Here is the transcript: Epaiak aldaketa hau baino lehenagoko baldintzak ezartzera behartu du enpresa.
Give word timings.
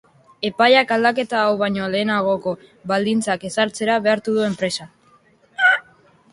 Epaiak 0.47 0.93
aldaketa 0.95 1.41
hau 1.41 1.51
baino 1.59 1.89
lehenagoko 1.97 2.55
baldintzak 2.93 3.47
ezartzera 3.53 4.01
behartu 4.09 4.37
du 4.41 4.49
enpresa. 4.51 4.91